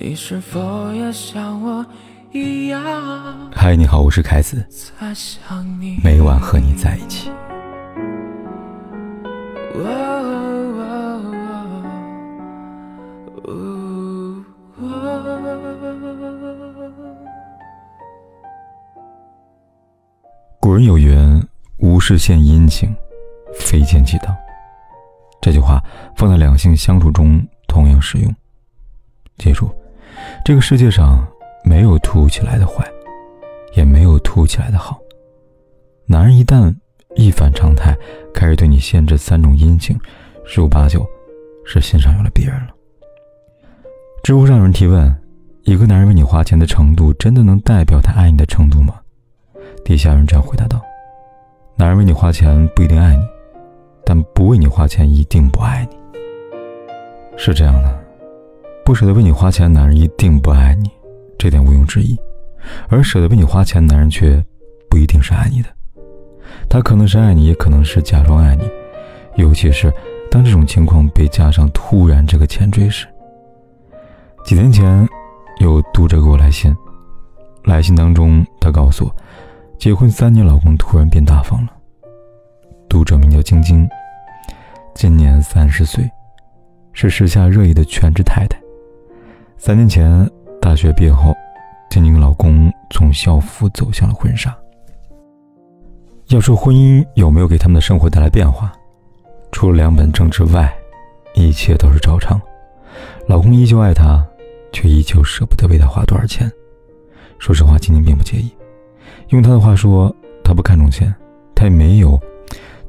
[0.00, 1.84] 你是否也像我
[2.30, 2.80] 一样？
[3.52, 4.64] 嗨，你好，我是凯子。
[6.04, 7.32] 每晚和你在一起。
[20.60, 21.44] 古人有云
[21.78, 22.94] ：“无事献殷勤，
[23.52, 24.32] 非奸即盗。”
[25.42, 25.82] 这句话
[26.14, 28.32] 放在两性相处中同样适用。
[29.38, 29.68] 记住。
[30.44, 31.26] 这个世界上
[31.64, 32.86] 没有突如其来的坏，
[33.74, 34.98] 也没有突如其来的好。
[36.06, 36.74] 男人一旦
[37.16, 37.96] 一反常态，
[38.32, 39.98] 开始对你献这三种殷勤，
[40.44, 41.06] 十有八九
[41.64, 42.68] 是心上有了别人了。
[44.22, 45.14] 知乎上有人提问：
[45.62, 48.94] 一个男人为你花钱的程度，真的能代表他爱你的程度吗？
[49.84, 50.80] 底下有人这样回答道：
[51.76, 53.22] 男人为你花钱不一定爱你，
[54.04, 55.96] 但不为你花钱一定不爱你。
[57.36, 58.07] 是这样的。
[58.88, 60.90] 不舍得为你花钱的男人一定不爱你，
[61.36, 62.18] 这点毋庸置疑。
[62.88, 64.42] 而舍得为你花钱的男人却
[64.88, 65.68] 不一定是爱你的，
[66.70, 68.62] 他可能是爱你，也可能是假装爱你。
[69.36, 69.92] 尤其是
[70.30, 73.06] 当这种情况被加上“突然”这个前缀时。
[74.42, 75.06] 几天前，
[75.60, 76.74] 有读者给我来信，
[77.64, 79.14] 来信当中他告诉我，
[79.78, 81.72] 结婚三年，老公突然变大方了。
[82.88, 83.86] 读者名叫晶晶，
[84.94, 86.10] 今年三十岁，
[86.94, 88.58] 是时下热议的全职太太。
[89.60, 91.34] 三年前，大学毕业后，
[91.90, 94.56] 晶晶老公从校服走向了婚纱。
[96.28, 98.72] 要说婚姻有没有给他们的生活带来变化，
[99.50, 100.72] 除了两本证之外，
[101.34, 102.40] 一切都是照常。
[103.26, 104.24] 老公依旧爱她，
[104.72, 106.50] 却依旧舍不得为她花多少钱。
[107.40, 108.52] 说实话，晶晶并不介意。
[109.30, 110.14] 用她的话说，
[110.44, 111.12] 她不看重钱，
[111.52, 112.18] 她也没有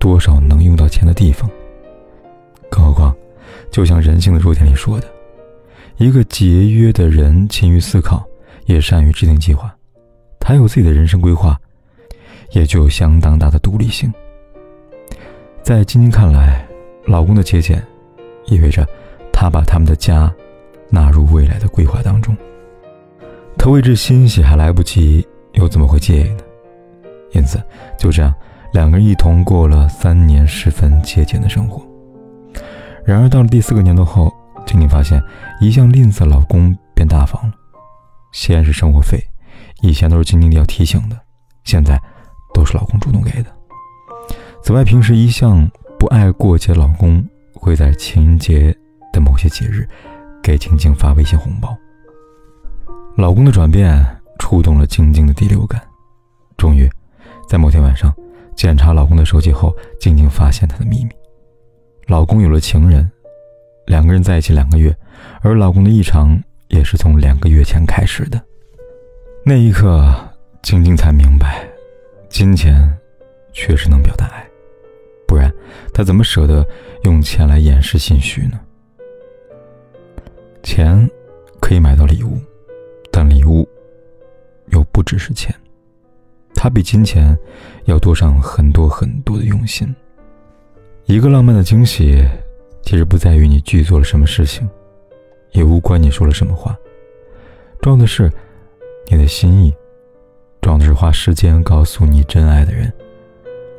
[0.00, 1.48] 多少能用到钱的地方。
[2.68, 3.14] 更何况，
[3.70, 5.06] 就像人性的弱点里说的。
[5.98, 8.22] 一个节约的人，勤于思考，
[8.66, 9.74] 也善于制定计划。
[10.38, 11.58] 他有自己的人生规划，
[12.52, 14.12] 也具有相当大的独立性。
[15.62, 16.66] 在晶晶看来，
[17.06, 17.82] 老公的节俭，
[18.44, 18.86] 意味着
[19.32, 20.30] 他把他们的家
[20.90, 22.36] 纳入未来的规划当中。
[23.56, 26.40] 他为之欣喜还来不及，又怎么会介意呢？
[27.32, 27.58] 因此，
[27.98, 28.34] 就这样，
[28.70, 31.82] 两个人一同过了三年十分节俭的生活。
[33.02, 34.30] 然而，到了第四个年头后，
[34.66, 35.22] 静静发现，
[35.60, 37.54] 一向吝啬老公变大方了。
[38.32, 39.18] 先是生活费，
[39.80, 41.18] 以前都是静静要提醒的，
[41.64, 41.98] 现在
[42.52, 43.50] 都是老公主动给的。
[44.62, 45.66] 此外，平时一向
[45.98, 47.24] 不爱过节，老公
[47.54, 48.76] 会在情人节
[49.12, 49.88] 的某些节日
[50.42, 51.74] 给晶晶发微信红包。
[53.16, 54.04] 老公的转变
[54.38, 55.80] 触动了晶晶的第六感。
[56.58, 56.90] 终于，
[57.48, 58.12] 在某天晚上
[58.54, 61.10] 检查老公的手机后，晶晶发现他的秘密：
[62.08, 63.10] 老公有了情人。
[63.86, 64.94] 两个人在一起两个月，
[65.40, 66.38] 而老公的异常
[66.68, 68.42] 也是从两个月前开始的。
[69.44, 70.12] 那一刻，
[70.60, 71.64] 晶晶才明白，
[72.28, 72.92] 金钱
[73.52, 74.44] 确实能表达爱，
[75.26, 75.52] 不然
[75.94, 76.66] 她怎么舍得
[77.04, 78.60] 用钱来掩饰心虚呢？
[80.64, 81.08] 钱
[81.60, 82.40] 可以买到礼物，
[83.12, 83.68] 但礼物
[84.70, 85.54] 又不只是钱，
[86.56, 87.38] 它比金钱
[87.84, 89.94] 要多上很多很多的用心。
[91.04, 92.28] 一个浪漫的惊喜。
[92.86, 94.66] 其实不在于你拒做了什么事情，
[95.50, 96.78] 也无关你说了什么话，
[97.82, 98.32] 重要的是
[99.10, 99.74] 你的心意，
[100.60, 102.90] 重要的是花时间告诉你真爱的人，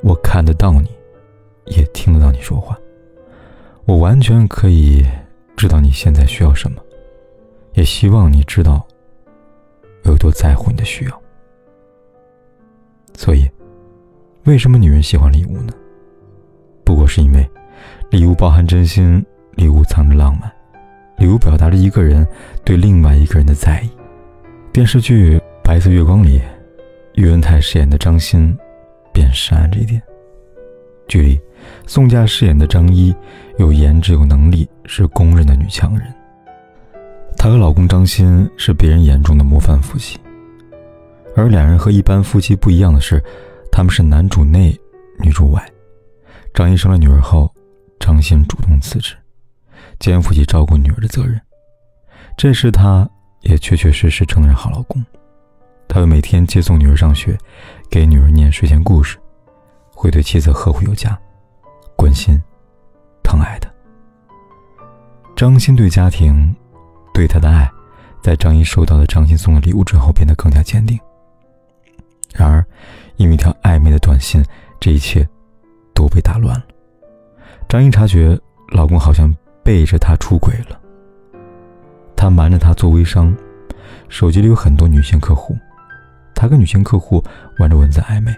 [0.04, 0.90] 我看得到你，
[1.68, 2.78] 也听得到你说话，
[3.86, 5.08] 我完全可以
[5.56, 6.82] 知道你现在需要什么，
[7.76, 8.86] 也希望你知道
[10.04, 11.22] 我有多在乎你的需要。
[13.16, 13.50] 所以，
[14.44, 15.72] 为什么女人喜欢礼物呢？
[16.84, 17.50] 不过是因为。
[18.10, 19.24] 礼物包含真心，
[19.56, 20.50] 礼物藏着浪漫，
[21.18, 22.26] 礼物表达着一个人
[22.64, 23.90] 对另外一个人的在意。
[24.72, 26.42] 电视剧《白色月光》里，
[27.16, 28.58] 岳文泰饰演的张欣
[29.12, 30.02] 便深谙这一点。
[31.10, 31.42] 剧里，
[31.86, 33.14] 宋佳饰演的张一
[33.58, 36.08] 有颜值有能力，是公认的女强人。
[37.38, 40.18] 她和老公张欣是别人眼中的模范夫妻，
[41.36, 43.22] 而两人和一般夫妻不一样的是，
[43.70, 44.74] 他们是男主内，
[45.20, 45.62] 女主外。
[46.54, 47.52] 张一生了女儿后。
[48.00, 49.16] 张欣主动辞职，
[50.00, 51.40] 肩负起照顾女儿的责任。
[52.38, 53.10] 这时，她
[53.42, 55.04] 也确确实实成了好老公。
[55.88, 57.38] 他会每天接送女儿上学，
[57.90, 59.18] 给女儿念睡前故事，
[59.90, 61.18] 会对妻子呵护有加，
[61.96, 62.38] 关心、
[63.24, 63.74] 疼爱的。
[65.36, 66.54] 张欣对家庭、
[67.14, 67.72] 对他的爱，
[68.22, 71.00] 在张一收到了张欣送的礼物之后，变得更加坚定。
[72.34, 72.64] 然而，
[73.16, 74.44] 因为一条暧昧的短信，
[74.80, 75.28] 这一切
[75.96, 76.66] 都被打乱了。
[77.70, 80.80] 张英察觉老公好像背着她出轨了，
[82.16, 83.36] 他瞒着她做微商，
[84.08, 85.56] 手机里有很多女性客户，
[86.34, 87.22] 他跟女性客户
[87.60, 88.34] 玩着文字暧昧。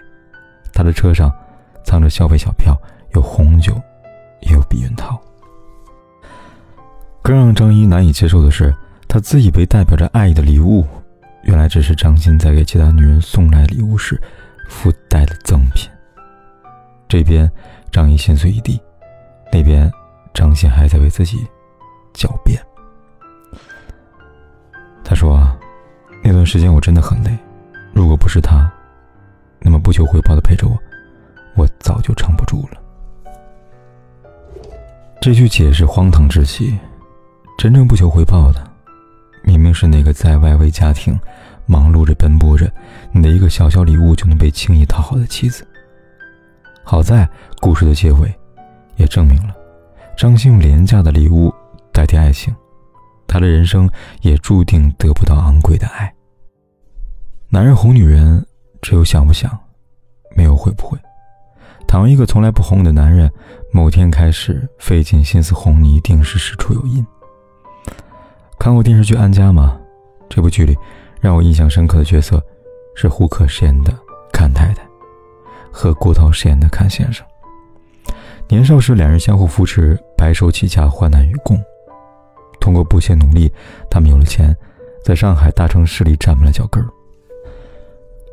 [0.72, 1.32] 他的车上
[1.84, 2.76] 藏着消费小票，
[3.14, 3.80] 有红酒，
[4.40, 5.20] 也有避孕套。
[7.22, 8.74] 更让张一难以接受的是，
[9.06, 10.84] 他自以为代表着爱意的礼物，
[11.42, 14.20] 原来只是张鑫在给其他女人送来礼物时
[14.68, 15.88] 附带的赠品。
[17.08, 17.50] 这边
[17.92, 18.80] 张一心碎一地，
[19.60, 19.92] 一边
[20.32, 21.46] 张鑫还在为自己
[22.14, 22.58] 狡辩。
[25.04, 25.46] 他说
[26.24, 27.30] ：“那段时间我真的很累，
[27.92, 28.72] 如果不是他，
[29.60, 30.78] 那么不求回报的陪着我，
[31.56, 32.80] 我早就撑不住了。”
[35.20, 36.76] 这句解释荒唐至极。
[37.58, 38.66] 真正不求回报的，
[39.42, 41.20] 明明是那个在外为家庭
[41.66, 42.72] 忙碌着奔波着，
[43.12, 45.66] 你的一个小小礼物就能被轻易讨好的妻子。
[46.82, 47.28] 好在
[47.60, 48.34] 故事的结尾，
[49.00, 49.56] 也证明了
[50.16, 51.52] 张信用廉价的礼物
[51.92, 52.54] 代替爱情，
[53.26, 53.88] 他的人生
[54.20, 56.12] 也注定得不到昂贵的爱。
[57.48, 58.46] 男人哄女人，
[58.82, 59.58] 只有想不想，
[60.36, 60.98] 没有会不会。
[61.88, 63.28] 倘若一个从来不哄你的男人，
[63.72, 67.04] 某天开始费尽心思哄你，一定是事出有因。
[68.58, 69.80] 看过电视剧《安家》吗？
[70.28, 70.76] 这部剧里
[71.20, 72.40] 让我印象深刻的角色
[72.94, 73.92] 是胡可饰演的
[74.32, 74.82] 阚太太
[75.72, 77.26] 和郭涛饰演的阚先生。
[78.50, 81.56] 年少时，两人相互扶持，白手起家，患难与共。
[82.60, 83.50] 通过不懈努力，
[83.88, 84.54] 他们有了钱，
[85.04, 86.88] 在上海大城市里站稳了脚跟儿。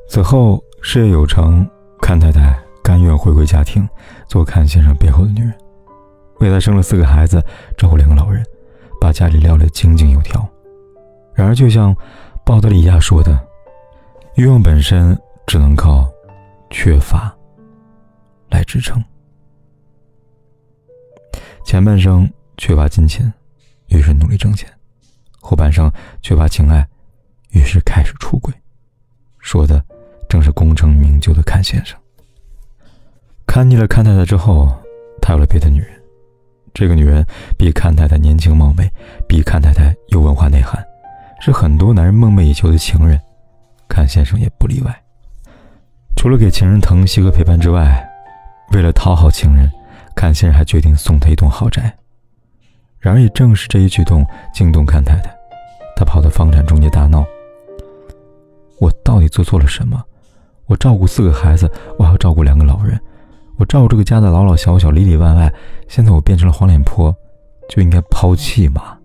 [0.10, 1.70] 此后事业有成，
[2.02, 3.88] 阚太太甘愿回归家庭，
[4.28, 5.54] 做阚先生背后的女人，
[6.40, 7.40] 为他生了四个孩子，
[7.78, 8.44] 照顾两个老人。
[9.00, 10.44] 把家里料理井井有条。
[11.36, 11.96] 然而，就像
[12.44, 13.40] 鲍德里亚说的
[14.34, 15.16] ：“欲望本身
[15.46, 16.10] 只能靠
[16.72, 17.32] 缺乏
[18.50, 19.00] 来支撑。
[21.68, 23.32] 前半生缺乏金钱，
[23.88, 24.66] 于是努力挣钱；
[25.42, 25.92] 后半生
[26.22, 26.88] 缺乏情爱，
[27.50, 28.54] 于是开始出轨。”
[29.38, 29.84] 说的
[30.30, 32.00] 正是功成名就的阚先生。
[33.46, 34.74] 看腻了阚太太之后，
[35.22, 35.90] 他有了别的女人。
[36.74, 37.22] 这个女人
[37.58, 38.90] 比阚太太年轻貌美，
[39.28, 40.82] 比阚太太有文化内涵，
[41.42, 43.20] 是很多男人梦寐以求的情人，
[43.90, 45.04] 阚先生也不例外。
[46.16, 48.10] 除了给情人疼惜和陪伴之外，
[48.72, 49.70] 为了讨好情人，
[50.18, 51.96] 阚先生还决定送她一栋豪宅。
[53.00, 55.32] 然而，也正是这一举动惊动阚太太，
[55.96, 57.24] 她跑到房产中介大闹
[58.82, 60.04] ：“我到底做错了什么？
[60.66, 63.00] 我照顾四个孩子，我还要照顾两个老人。”
[63.58, 65.52] 我照顾这个家的老老小小里里外外，
[65.88, 67.16] 现在我变成了黄脸婆，
[67.70, 68.98] 就应该抛弃吗？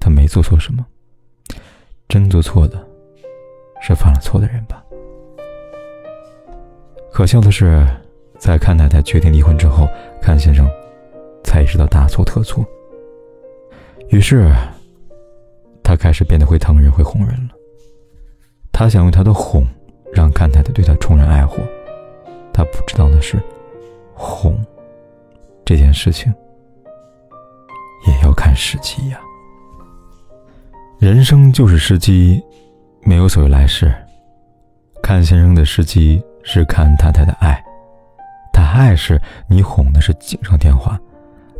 [0.00, 0.84] 他没做错什么，
[2.08, 2.82] 真做错的
[3.82, 4.82] 是犯了错的人吧？
[7.12, 7.86] 可笑的是，
[8.42, 9.88] 在看太太决定离婚之后，
[10.20, 10.68] 看先生
[11.44, 12.66] 才意识到大错特错，
[14.08, 14.52] 于是
[15.80, 17.54] 他开始变得会疼人、会哄人了。
[18.72, 19.64] 他想用他的哄，
[20.12, 21.62] 让看太太对他重燃爱火。
[22.52, 23.40] 他不知道的是，
[24.12, 24.58] 哄
[25.64, 26.34] 这件事情
[28.08, 29.20] 也要看时机呀。
[30.98, 32.42] 人生就是时机，
[33.04, 33.94] 没有所谓来世。
[35.00, 37.62] 看先生的时机是看太太的爱，
[38.52, 40.98] 他爱是你哄的是锦上添花，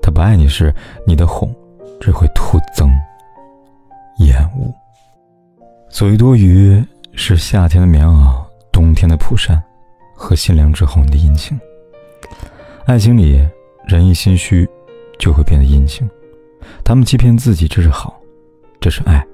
[0.03, 0.75] 他不爱你时，
[1.06, 1.55] 你的哄
[2.00, 2.91] 只会徒增
[4.19, 4.73] 厌恶。
[5.88, 6.83] 所谓多余，
[7.14, 9.62] 是夏天的棉袄，冬天的蒲扇。
[10.14, 11.59] 和心凉之后，你的阴晴。
[12.87, 13.45] 爱情里，
[13.88, 14.69] 人一心虚，
[15.19, 16.09] 就会变得阴晴。
[16.85, 18.21] 他们欺骗自己，这是好，
[18.81, 19.26] 这是爱，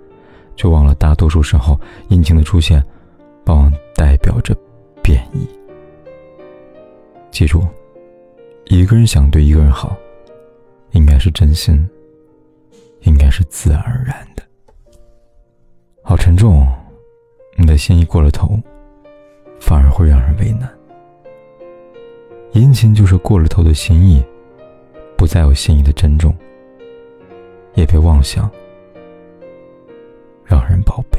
[0.56, 1.78] 却忘了大多数时候，
[2.08, 2.82] 阴晴的出现，
[3.44, 4.56] 往往代表着
[5.02, 5.46] 贬义。
[7.30, 7.64] 记住，
[8.66, 9.96] 一个人想对一个人好，
[10.92, 11.88] 应该是真心，
[13.02, 14.42] 应该是自然而然的。
[16.02, 16.66] 好沉重，
[17.56, 18.58] 你的心意过了头，
[19.60, 20.68] 反而会让人为难。
[22.52, 24.24] 殷勤就是过了头的心意，
[25.16, 26.34] 不再有心意的珍重，
[27.74, 28.50] 也别妄想
[30.44, 31.18] 让人宝贝。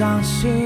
[0.00, 0.64] 伤心。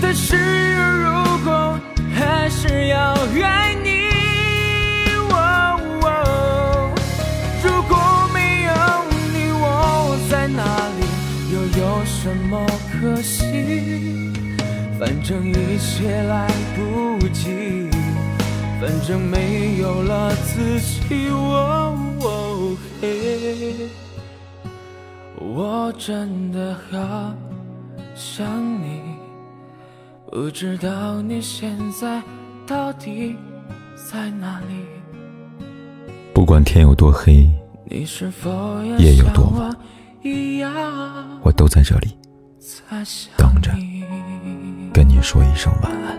[0.00, 0.36] 但是
[0.76, 1.10] 如
[1.44, 1.76] 果
[2.14, 3.12] 还是要
[3.42, 4.04] 爱你。
[7.64, 7.96] 如果
[8.32, 8.70] 没有
[9.10, 10.62] 你，我在哪
[10.98, 11.02] 里
[11.52, 13.42] 又有什么可惜？
[14.96, 17.90] 反正一切来不及，
[18.80, 21.28] 反正没有了自己。
[21.32, 21.98] 我
[25.36, 27.34] 我真的好
[28.14, 28.46] 想
[28.80, 29.00] 你，
[30.30, 32.22] 不知道你现在
[32.64, 33.36] 到底
[33.96, 34.86] 在哪里？
[36.32, 37.50] 不管天有多黑，
[37.90, 38.06] 夜
[39.16, 39.76] 有多晚。
[41.42, 42.16] 我都在这里
[43.36, 43.72] 等着，
[44.92, 46.16] 跟你说一声晚安。